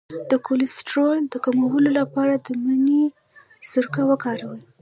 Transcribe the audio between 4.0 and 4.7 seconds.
وکاروئ